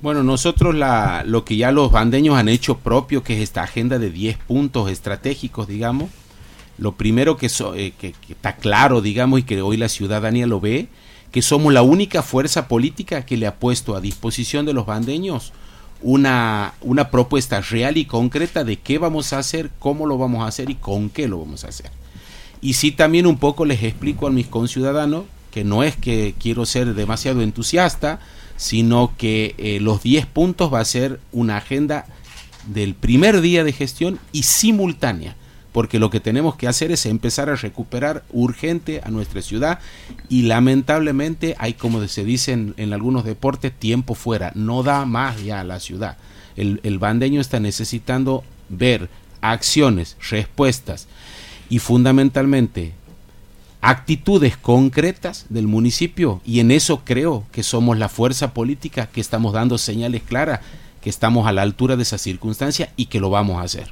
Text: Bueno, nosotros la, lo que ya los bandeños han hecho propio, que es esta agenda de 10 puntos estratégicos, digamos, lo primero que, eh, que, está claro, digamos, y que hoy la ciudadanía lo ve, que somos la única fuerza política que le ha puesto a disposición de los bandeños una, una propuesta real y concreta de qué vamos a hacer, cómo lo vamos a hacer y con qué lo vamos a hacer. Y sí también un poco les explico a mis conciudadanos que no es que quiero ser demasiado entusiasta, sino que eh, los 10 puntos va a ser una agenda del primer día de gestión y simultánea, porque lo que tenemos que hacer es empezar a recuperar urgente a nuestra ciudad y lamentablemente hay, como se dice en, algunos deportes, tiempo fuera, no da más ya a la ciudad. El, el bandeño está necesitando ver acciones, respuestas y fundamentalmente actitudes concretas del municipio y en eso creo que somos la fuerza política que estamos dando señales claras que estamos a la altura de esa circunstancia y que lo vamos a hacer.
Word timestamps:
Bueno, 0.00 0.22
nosotros 0.22 0.76
la, 0.76 1.24
lo 1.26 1.44
que 1.44 1.56
ya 1.56 1.72
los 1.72 1.90
bandeños 1.90 2.36
han 2.36 2.48
hecho 2.48 2.78
propio, 2.78 3.24
que 3.24 3.34
es 3.34 3.40
esta 3.40 3.64
agenda 3.64 3.98
de 3.98 4.10
10 4.10 4.38
puntos 4.38 4.90
estratégicos, 4.90 5.66
digamos, 5.66 6.10
lo 6.78 6.92
primero 6.92 7.36
que, 7.36 7.50
eh, 7.74 7.92
que, 7.98 8.14
está 8.28 8.56
claro, 8.56 9.00
digamos, 9.00 9.40
y 9.40 9.42
que 9.42 9.60
hoy 9.60 9.76
la 9.76 9.88
ciudadanía 9.88 10.46
lo 10.46 10.60
ve, 10.60 10.86
que 11.32 11.42
somos 11.42 11.72
la 11.72 11.82
única 11.82 12.22
fuerza 12.22 12.68
política 12.68 13.26
que 13.26 13.36
le 13.36 13.48
ha 13.48 13.56
puesto 13.56 13.96
a 13.96 14.00
disposición 14.00 14.64
de 14.66 14.72
los 14.72 14.86
bandeños 14.86 15.52
una, 16.00 16.74
una 16.80 17.10
propuesta 17.10 17.60
real 17.60 17.96
y 17.96 18.04
concreta 18.04 18.62
de 18.62 18.76
qué 18.76 18.98
vamos 18.98 19.32
a 19.32 19.38
hacer, 19.38 19.70
cómo 19.80 20.06
lo 20.06 20.16
vamos 20.16 20.44
a 20.44 20.46
hacer 20.46 20.70
y 20.70 20.76
con 20.76 21.10
qué 21.10 21.26
lo 21.26 21.40
vamos 21.40 21.64
a 21.64 21.68
hacer. 21.68 21.90
Y 22.60 22.74
sí 22.74 22.92
también 22.92 23.26
un 23.26 23.38
poco 23.38 23.64
les 23.64 23.82
explico 23.82 24.28
a 24.28 24.30
mis 24.30 24.46
conciudadanos 24.46 25.24
que 25.50 25.64
no 25.64 25.82
es 25.82 25.96
que 25.96 26.34
quiero 26.38 26.66
ser 26.66 26.94
demasiado 26.94 27.42
entusiasta, 27.42 28.20
sino 28.58 29.14
que 29.16 29.54
eh, 29.56 29.78
los 29.80 30.02
10 30.02 30.26
puntos 30.26 30.74
va 30.74 30.80
a 30.80 30.84
ser 30.84 31.20
una 31.32 31.56
agenda 31.56 32.04
del 32.66 32.94
primer 32.94 33.40
día 33.40 33.64
de 33.64 33.72
gestión 33.72 34.18
y 34.32 34.42
simultánea, 34.42 35.36
porque 35.72 36.00
lo 36.00 36.10
que 36.10 36.20
tenemos 36.20 36.56
que 36.56 36.66
hacer 36.66 36.90
es 36.90 37.06
empezar 37.06 37.48
a 37.48 37.54
recuperar 37.54 38.24
urgente 38.30 39.00
a 39.04 39.10
nuestra 39.10 39.42
ciudad 39.42 39.78
y 40.28 40.42
lamentablemente 40.42 41.54
hay, 41.58 41.74
como 41.74 42.06
se 42.08 42.24
dice 42.24 42.52
en, 42.52 42.92
algunos 42.92 43.24
deportes, 43.24 43.72
tiempo 43.72 44.14
fuera, 44.14 44.50
no 44.56 44.82
da 44.82 45.06
más 45.06 45.42
ya 45.42 45.60
a 45.60 45.64
la 45.64 45.78
ciudad. 45.78 46.18
El, 46.56 46.80
el 46.82 46.98
bandeño 46.98 47.40
está 47.40 47.60
necesitando 47.60 48.42
ver 48.68 49.08
acciones, 49.40 50.16
respuestas 50.28 51.06
y 51.70 51.78
fundamentalmente 51.78 52.92
actitudes 53.80 54.56
concretas 54.56 55.46
del 55.48 55.66
municipio 55.66 56.40
y 56.44 56.60
en 56.60 56.70
eso 56.70 57.02
creo 57.04 57.44
que 57.52 57.62
somos 57.62 57.98
la 57.98 58.08
fuerza 58.08 58.52
política 58.52 59.06
que 59.06 59.20
estamos 59.20 59.52
dando 59.52 59.78
señales 59.78 60.22
claras 60.22 60.60
que 61.00 61.10
estamos 61.10 61.46
a 61.46 61.52
la 61.52 61.62
altura 61.62 61.96
de 61.96 62.02
esa 62.02 62.18
circunstancia 62.18 62.90
y 62.96 63.06
que 63.06 63.20
lo 63.20 63.30
vamos 63.30 63.58
a 63.58 63.62
hacer. 63.62 63.86